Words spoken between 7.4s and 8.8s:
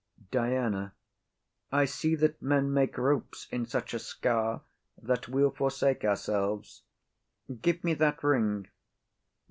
Give me that ring.